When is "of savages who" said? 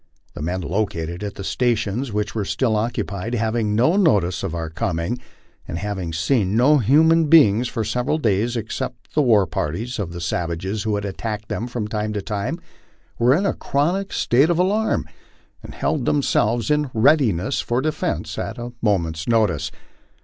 9.99-10.95